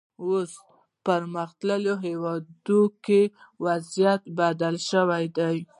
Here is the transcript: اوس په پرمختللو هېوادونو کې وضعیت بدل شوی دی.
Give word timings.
اوس 0.25 0.51
په 0.61 0.67
پرمختللو 1.05 1.93
هېوادونو 2.05 2.79
کې 3.05 3.21
وضعیت 3.65 4.21
بدل 4.39 4.75
شوی 4.89 5.25
دی. 5.37 5.57